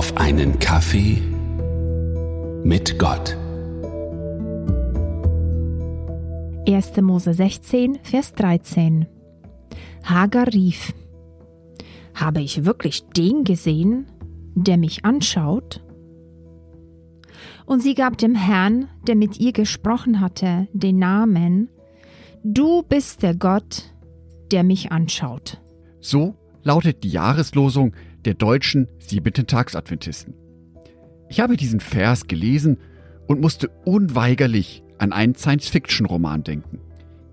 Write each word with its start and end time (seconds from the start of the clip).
auf 0.00 0.16
einen 0.16 0.58
Kaffee 0.58 1.20
mit 2.64 2.98
Gott. 2.98 3.36
1. 6.66 6.96
Mose 7.02 7.34
16, 7.34 7.98
Vers 8.02 8.32
13. 8.32 9.06
Hagar 10.02 10.46
rief: 10.54 10.94
Habe 12.14 12.40
ich 12.40 12.64
wirklich 12.64 13.04
den 13.08 13.44
gesehen, 13.44 14.06
der 14.54 14.78
mich 14.78 15.04
anschaut? 15.04 15.84
Und 17.66 17.82
sie 17.82 17.94
gab 17.94 18.16
dem 18.16 18.34
Herrn, 18.34 18.88
der 19.06 19.16
mit 19.16 19.38
ihr 19.38 19.52
gesprochen 19.52 20.22
hatte, 20.22 20.66
den 20.72 20.98
Namen: 20.98 21.68
Du 22.42 22.82
bist 22.84 23.22
der 23.22 23.34
Gott, 23.34 23.92
der 24.50 24.64
mich 24.64 24.92
anschaut. 24.92 25.60
So 26.00 26.36
lautet 26.62 27.04
die 27.04 27.10
Jahreslosung 27.10 27.92
der 28.24 28.34
deutschen 28.34 28.88
siebenten 28.98 29.46
Tagsadventisten. 29.46 30.34
Ich 31.28 31.40
habe 31.40 31.56
diesen 31.56 31.80
Vers 31.80 32.26
gelesen 32.26 32.78
und 33.26 33.40
musste 33.40 33.68
unweigerlich 33.84 34.82
an 34.98 35.12
einen 35.12 35.34
Science-Fiction-Roman 35.34 36.42
denken. 36.42 36.80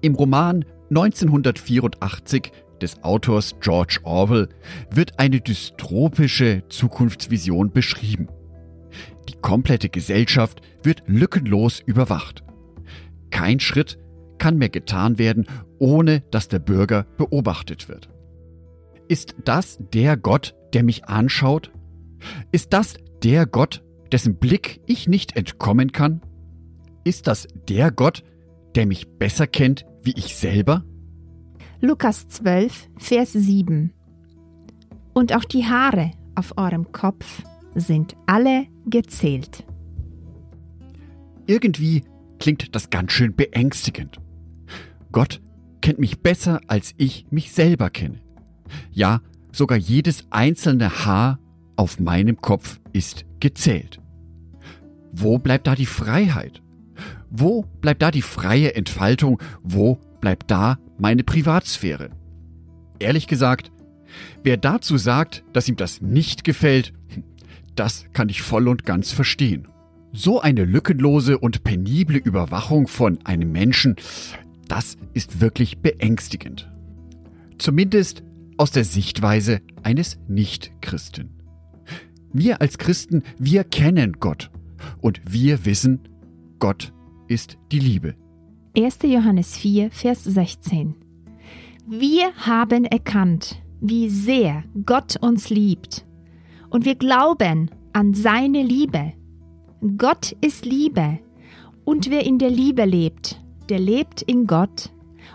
Im 0.02 0.16
Roman 0.16 0.64
1984 0.90 2.52
des 2.82 3.04
Autors 3.04 3.56
George 3.60 4.00
Orwell 4.04 4.50
wird 4.92 5.20
eine 5.20 5.42
dystropische 5.42 6.64
Zukunftsvision 6.70 7.72
beschrieben. 7.72 8.28
Die 9.28 9.36
komplette 9.42 9.90
Gesellschaft 9.90 10.62
wird 10.84 11.04
lückenlos 11.08 11.82
überwacht. 11.86 12.44
Kein 13.32 13.60
Schritt 13.60 13.98
kann 14.38 14.58
mehr 14.58 14.70
getan 14.70 15.18
werden, 15.18 15.48
ohne 15.80 16.22
dass 16.32 16.48
der 16.48 16.60
Bürger 16.60 17.06
beobachtet 17.18 17.90
wird. 17.90 18.10
Ist 19.08 19.36
das 19.44 19.80
der 19.94 20.18
Gott, 20.18 20.56
der 20.78 20.84
mich 20.84 21.06
anschaut? 21.06 21.72
Ist 22.52 22.72
das 22.72 22.98
der 23.24 23.48
Gott, 23.48 23.84
dessen 24.12 24.38
Blick 24.38 24.80
ich 24.86 25.08
nicht 25.08 25.36
entkommen 25.36 25.92
kann? 25.92 26.22
Ist 27.04 27.26
das 27.26 27.48
der 27.68 27.90
Gott, 27.90 28.24
der 28.76 28.86
mich 28.86 29.08
besser 29.18 29.48
kennt 29.48 29.88
wie 30.04 30.14
ich 30.16 30.36
selber? 30.36 30.86
Lukas 31.82 32.28
12, 32.28 32.90
Vers 32.98 33.34
7. 33.34 33.92
Und 35.16 35.36
auch 35.36 35.46
die 35.46 35.66
Haare 35.66 36.12
auf 36.36 36.56
eurem 36.60 36.92
Kopf 36.92 37.42
sind 37.74 38.16
alle 38.28 38.68
gezählt. 38.86 39.66
Irgendwie 41.48 42.04
klingt 42.38 42.76
das 42.76 42.92
ganz 42.92 43.14
schön 43.14 43.36
beängstigend. 43.36 44.20
Gott 45.12 45.42
kennt 45.82 45.98
mich 45.98 46.22
besser, 46.22 46.62
als 46.68 46.94
ich 46.98 47.26
mich 47.32 47.52
selber 47.52 47.90
kenne. 47.90 48.22
Ja, 48.92 49.22
sogar 49.58 49.78
jedes 49.78 50.26
einzelne 50.30 51.06
Haar 51.06 51.40
auf 51.76 52.00
meinem 52.00 52.38
Kopf 52.38 52.80
ist 52.94 53.26
gezählt. 53.40 54.00
Wo 55.12 55.40
bleibt 55.40 55.68
da 55.68 55.76
die 55.76 55.86
Freiheit? 55.86 56.62
Wo 57.30 57.64
bleibt 57.82 58.02
da 58.02 58.12
die 58.12 58.22
freie 58.22 58.76
Entfaltung? 58.76 59.42
Wo 59.64 60.00
bleibt 60.22 60.50
da 60.52 60.80
meine 60.98 61.24
Privatsphäre? 61.24 62.10
Ehrlich 63.00 63.28
gesagt, 63.28 63.72
wer 64.44 64.58
dazu 64.58 64.98
sagt, 64.98 65.44
dass 65.54 65.68
ihm 65.68 65.76
das 65.76 66.02
nicht 66.02 66.44
gefällt, 66.44 66.94
das 67.76 68.06
kann 68.14 68.30
ich 68.30 68.42
voll 68.42 68.68
und 68.68 68.86
ganz 68.86 69.12
verstehen. 69.12 69.68
So 70.14 70.42
eine 70.42 70.66
lückenlose 70.66 71.38
und 71.38 71.64
penible 71.64 72.18
Überwachung 72.18 72.88
von 72.88 73.20
einem 73.24 73.52
Menschen, 73.52 73.96
das 74.68 74.98
ist 75.14 75.42
wirklich 75.42 75.80
beängstigend. 75.80 76.72
Zumindest 77.58 78.24
aus 78.58 78.72
der 78.72 78.84
Sichtweise 78.84 79.62
eines 79.84 80.20
Nichtchristen. 80.28 81.30
Wir 82.34 82.62
als 82.62 82.78
Christen, 82.78 83.24
wir 83.38 83.64
kennen 83.64 84.18
Gott 84.20 84.52
und 85.02 85.22
wir 85.28 85.66
wissen, 85.66 86.00
Gott 86.60 86.94
ist 87.28 87.58
die 87.72 87.80
Liebe. 87.80 88.16
1. 88.78 89.00
Johannes 89.04 89.58
4, 89.58 89.92
Vers 89.92 90.24
16. 90.24 90.96
Wir 91.88 92.34
haben 92.36 92.86
erkannt, 92.86 93.62
wie 93.80 94.10
sehr 94.10 94.64
Gott 94.86 95.16
uns 95.22 95.50
liebt 95.50 96.06
und 96.70 96.86
wir 96.86 96.96
glauben 96.96 97.72
an 97.94 98.14
seine 98.14 98.62
Liebe. 98.62 99.14
Gott 99.98 100.36
ist 100.42 100.66
Liebe 100.66 101.20
und 101.86 102.10
wer 102.10 102.26
in 102.26 102.40
der 102.40 102.50
Liebe 102.50 102.86
lebt, 102.86 103.42
der 103.70 103.80
lebt 103.80 104.22
in 104.22 104.48
Gott 104.48 104.92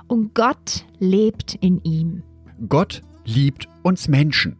und 0.09 0.35
Gott 0.35 0.85
lebt 0.99 1.55
in 1.61 1.83
ihm. 1.85 2.23
Gott 2.69 3.03
liebt 3.25 3.69
uns 3.83 4.09
Menschen. 4.09 4.57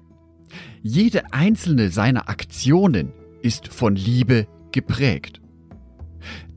Jede 0.83 1.33
einzelne 1.33 1.91
seiner 1.91 2.29
Aktionen 2.29 3.13
ist 3.43 3.69
von 3.69 3.97
Liebe 3.97 4.47
geprägt. 4.73 5.41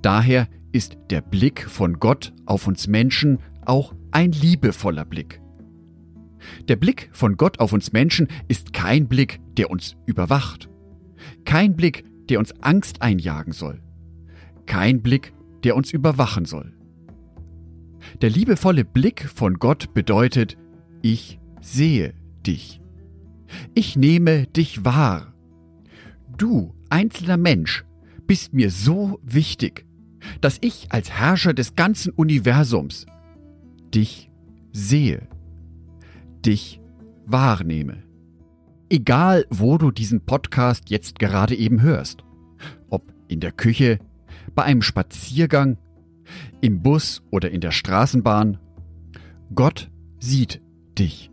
Daher 0.01 0.47
ist 0.71 0.97
der 1.09 1.21
Blick 1.21 1.67
von 1.69 1.99
Gott 1.99 2.33
auf 2.45 2.67
uns 2.67 2.87
Menschen 2.87 3.39
auch 3.65 3.93
ein 4.11 4.31
liebevoller 4.31 5.05
Blick. 5.05 5.41
Der 6.67 6.75
Blick 6.75 7.09
von 7.11 7.37
Gott 7.37 7.59
auf 7.59 7.73
uns 7.73 7.91
Menschen 7.91 8.27
ist 8.47 8.73
kein 8.73 9.07
Blick, 9.07 9.39
der 9.57 9.71
uns 9.71 9.95
überwacht. 10.05 10.69
Kein 11.43 11.75
Blick, 11.75 12.05
der 12.29 12.39
uns 12.39 12.51
Angst 12.61 13.01
einjagen 13.01 13.53
soll. 13.53 13.81
Kein 14.65 15.01
Blick, 15.01 15.33
der 15.63 15.75
uns 15.75 15.91
überwachen 15.91 16.45
soll. 16.45 16.73
Der 18.21 18.29
liebevolle 18.29 18.85
Blick 18.85 19.27
von 19.27 19.55
Gott 19.55 19.93
bedeutet, 19.93 20.57
ich 21.01 21.39
sehe 21.65 22.13
dich. 22.45 22.79
Ich 23.73 23.95
nehme 23.95 24.45
dich 24.47 24.85
wahr. 24.85 25.33
Du, 26.37 26.73
einzelner 26.89 27.37
Mensch, 27.37 27.83
bist 28.27 28.53
mir 28.53 28.69
so 28.69 29.19
wichtig, 29.23 29.85
dass 30.41 30.57
ich 30.61 30.87
als 30.89 31.11
Herrscher 31.11 31.53
des 31.53 31.75
ganzen 31.75 32.11
Universums 32.11 33.05
dich 33.93 34.29
sehe, 34.71 35.27
dich 36.45 36.79
wahrnehme. 37.25 38.03
Egal, 38.89 39.45
wo 39.49 39.77
du 39.77 39.91
diesen 39.91 40.21
Podcast 40.21 40.89
jetzt 40.89 41.17
gerade 41.17 41.55
eben 41.55 41.81
hörst, 41.81 42.23
ob 42.89 43.11
in 43.27 43.39
der 43.39 43.51
Küche, 43.51 43.99
bei 44.53 44.63
einem 44.63 44.83
Spaziergang, 44.83 45.77
im 46.61 46.81
Bus 46.81 47.23
oder 47.31 47.49
in 47.49 47.61
der 47.61 47.71
Straßenbahn, 47.71 48.59
Gott 49.53 49.89
sieht 50.19 50.61
dich. 50.97 51.31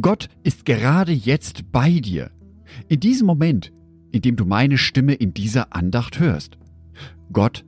Gott 0.00 0.28
ist 0.42 0.64
gerade 0.64 1.12
jetzt 1.12 1.70
bei 1.72 2.00
dir. 2.00 2.30
In 2.88 3.00
diesem 3.00 3.26
Moment, 3.26 3.72
in 4.12 4.22
dem 4.22 4.36
du 4.36 4.44
meine 4.44 4.78
Stimme 4.78 5.14
in 5.14 5.34
dieser 5.34 5.74
Andacht 5.74 6.20
hörst. 6.20 6.58
Gott 7.32 7.64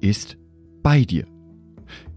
ist 0.00 0.36
bei 0.82 1.04
dir. 1.04 1.26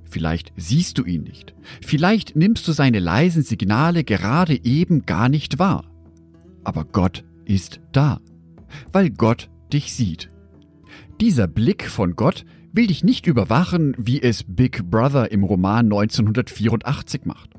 Vielleicht 0.04 0.52
siehst 0.58 0.98
du 0.98 1.06
ihn 1.06 1.24
nicht. 1.24 1.56
Vielleicht 1.82 2.36
nimmst 2.36 2.68
du 2.68 2.74
seine 2.74 3.00
leisen 3.00 3.44
Signale 3.44 4.04
gerade 4.04 4.60
eben 4.66 5.06
gar 5.06 5.30
nicht 5.30 5.58
wahr. 5.58 5.86
Aber 6.64 6.84
Gott 6.84 7.24
ist 7.46 7.80
da, 7.94 8.20
weil 8.92 9.10
Gott 9.10 9.50
dich 9.72 9.94
sieht. 9.94 10.30
Dieser 11.22 11.48
Blick 11.48 11.88
von 11.88 12.16
Gott 12.16 12.46
will 12.74 12.88
dich 12.88 13.04
nicht 13.04 13.28
überwachen, 13.28 13.96
wie 13.98 14.22
es 14.22 14.44
Big 14.44 14.90
Brother 14.90 15.32
im 15.32 15.44
Roman 15.44 15.86
1984 15.86 17.26
macht. 17.26 17.52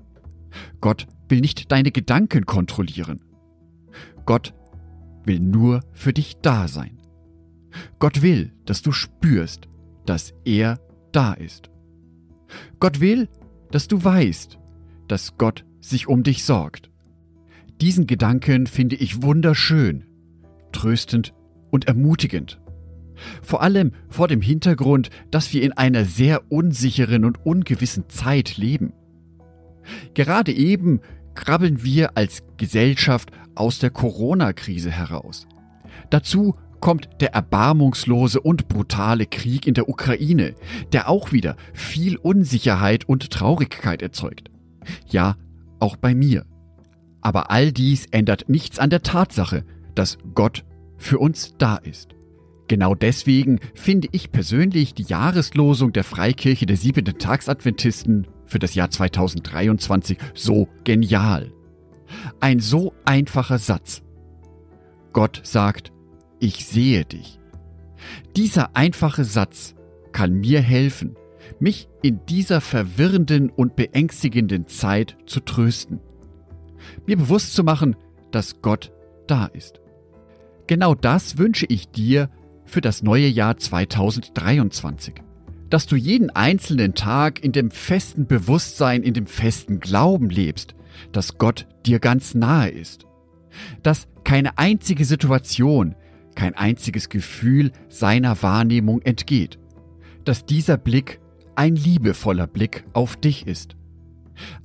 Gott 0.80 1.06
will 1.28 1.40
nicht 1.40 1.70
deine 1.72 1.90
Gedanken 1.90 2.46
kontrollieren. 2.46 3.22
Gott 4.26 4.54
will 5.24 5.40
nur 5.40 5.80
für 5.92 6.12
dich 6.12 6.36
da 6.42 6.68
sein. 6.68 6.98
Gott 7.98 8.22
will, 8.22 8.52
dass 8.64 8.82
du 8.82 8.92
spürst, 8.92 9.68
dass 10.06 10.34
er 10.44 10.80
da 11.12 11.32
ist. 11.32 11.70
Gott 12.80 13.00
will, 13.00 13.28
dass 13.70 13.88
du 13.88 14.02
weißt, 14.02 14.58
dass 15.08 15.38
Gott 15.38 15.64
sich 15.80 16.06
um 16.06 16.22
dich 16.22 16.44
sorgt. 16.44 16.90
Diesen 17.80 18.06
Gedanken 18.06 18.66
finde 18.66 18.96
ich 18.96 19.22
wunderschön, 19.22 20.04
tröstend 20.72 21.34
und 21.70 21.86
ermutigend. 21.86 22.60
Vor 23.42 23.62
allem 23.62 23.92
vor 24.08 24.28
dem 24.28 24.40
Hintergrund, 24.40 25.10
dass 25.30 25.52
wir 25.52 25.62
in 25.62 25.72
einer 25.72 26.04
sehr 26.04 26.50
unsicheren 26.50 27.24
und 27.24 27.44
ungewissen 27.44 28.08
Zeit 28.08 28.56
leben. 28.56 28.92
Gerade 30.14 30.52
eben 30.52 31.00
krabbeln 31.34 31.82
wir 31.82 32.16
als 32.16 32.42
Gesellschaft 32.56 33.30
aus 33.54 33.78
der 33.78 33.90
Corona-Krise 33.90 34.90
heraus. 34.90 35.46
Dazu 36.10 36.56
kommt 36.80 37.08
der 37.20 37.32
erbarmungslose 37.32 38.40
und 38.40 38.68
brutale 38.68 39.26
Krieg 39.26 39.66
in 39.66 39.74
der 39.74 39.88
Ukraine, 39.88 40.54
der 40.92 41.08
auch 41.08 41.32
wieder 41.32 41.56
viel 41.72 42.16
Unsicherheit 42.16 43.08
und 43.08 43.30
Traurigkeit 43.30 44.02
erzeugt. 44.02 44.50
Ja, 45.08 45.36
auch 45.78 45.96
bei 45.96 46.14
mir. 46.14 46.44
Aber 47.20 47.50
all 47.50 47.72
dies 47.72 48.06
ändert 48.10 48.48
nichts 48.48 48.78
an 48.78 48.90
der 48.90 49.02
Tatsache, 49.02 49.64
dass 49.94 50.18
Gott 50.34 50.64
für 50.96 51.18
uns 51.18 51.54
da 51.56 51.76
ist. 51.76 52.14
Genau 52.68 52.94
deswegen 52.94 53.60
finde 53.74 54.08
ich 54.12 54.32
persönlich 54.32 54.94
die 54.94 55.04
Jahreslosung 55.04 55.92
der 55.92 56.04
Freikirche 56.04 56.66
der 56.66 56.76
siebenten 56.76 57.18
Tagsadventisten 57.18 58.26
für 58.52 58.58
das 58.58 58.74
Jahr 58.74 58.90
2023 58.90 60.18
so 60.34 60.68
genial. 60.84 61.52
Ein 62.38 62.60
so 62.60 62.92
einfacher 63.06 63.58
Satz. 63.58 64.02
Gott 65.12 65.40
sagt, 65.42 65.90
ich 66.38 66.66
sehe 66.66 67.04
dich. 67.04 67.40
Dieser 68.36 68.76
einfache 68.76 69.24
Satz 69.24 69.74
kann 70.12 70.34
mir 70.34 70.60
helfen, 70.60 71.16
mich 71.60 71.88
in 72.02 72.20
dieser 72.26 72.60
verwirrenden 72.60 73.48
und 73.48 73.74
beängstigenden 73.74 74.66
Zeit 74.66 75.16
zu 75.26 75.40
trösten. 75.40 76.00
Mir 77.06 77.16
bewusst 77.16 77.54
zu 77.54 77.64
machen, 77.64 77.96
dass 78.32 78.60
Gott 78.60 78.92
da 79.26 79.46
ist. 79.46 79.80
Genau 80.66 80.94
das 80.94 81.38
wünsche 81.38 81.66
ich 81.66 81.88
dir 81.88 82.28
für 82.66 82.82
das 82.82 83.02
neue 83.02 83.28
Jahr 83.28 83.56
2023. 83.56 85.14
Dass 85.72 85.86
du 85.86 85.96
jeden 85.96 86.28
einzelnen 86.28 86.92
Tag 86.92 87.42
in 87.42 87.52
dem 87.52 87.70
festen 87.70 88.26
Bewusstsein, 88.26 89.02
in 89.02 89.14
dem 89.14 89.26
festen 89.26 89.80
Glauben 89.80 90.28
lebst, 90.28 90.74
dass 91.12 91.38
Gott 91.38 91.66
dir 91.86 91.98
ganz 91.98 92.34
nahe 92.34 92.68
ist. 92.68 93.06
Dass 93.82 94.06
keine 94.22 94.58
einzige 94.58 95.06
Situation, 95.06 95.94
kein 96.34 96.54
einziges 96.54 97.08
Gefühl 97.08 97.72
seiner 97.88 98.42
Wahrnehmung 98.42 99.00
entgeht. 99.00 99.58
Dass 100.26 100.44
dieser 100.44 100.76
Blick 100.76 101.20
ein 101.54 101.74
liebevoller 101.74 102.46
Blick 102.46 102.84
auf 102.92 103.16
dich 103.16 103.46
ist. 103.46 103.74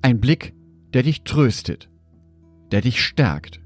Ein 0.01 0.19
Blick, 0.19 0.54
der 0.94 1.04
dich 1.04 1.24
tröstet, 1.24 1.89
der 2.74 2.81
dich 2.81 3.01
stärkt, 3.01 3.62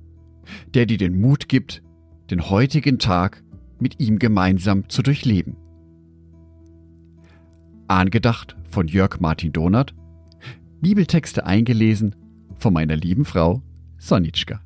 der 0.76 0.86
dir 0.86 1.00
den 1.00 1.20
Mut 1.20 1.50
gibt, 1.50 1.82
den 2.30 2.52
heutigen 2.52 3.00
Tag 3.00 3.42
mit 3.80 4.00
ihm 4.00 4.20
gemeinsam 4.20 4.90
zu 4.90 5.02
durchleben. 5.02 5.58
Angedacht 7.92 8.56
von 8.70 8.88
Jörg 8.88 9.20
Martin 9.20 9.52
Donath, 9.52 9.94
Bibeltexte 10.80 11.46
eingelesen 11.46 12.16
von 12.58 12.74
meiner 12.74 12.96
lieben 12.96 13.26
Frau 13.26 13.62
Sonitschka. 13.98 14.62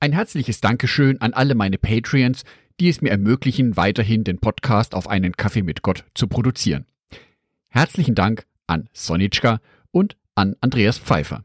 Ein 0.00 0.12
herzliches 0.12 0.60
Dankeschön 0.60 1.20
an 1.20 1.32
alle 1.32 1.54
meine 1.54 1.78
Patreons, 1.78 2.42
die 2.80 2.88
es 2.88 3.00
mir 3.02 3.10
ermöglichen, 3.10 3.76
weiterhin 3.76 4.24
den 4.24 4.38
Podcast 4.38 4.96
auf 4.96 5.08
einen 5.08 5.36
Kaffee 5.36 5.62
mit 5.62 5.82
Gott 5.82 6.04
zu 6.14 6.26
produzieren. 6.26 6.86
Herzlichen 7.68 8.16
Dank 8.16 8.46
an 8.66 8.88
Sonitschka 8.92 9.60
und 9.92 10.16
an 10.34 10.56
Andreas 10.60 10.98
Pfeiffer. 10.98 11.44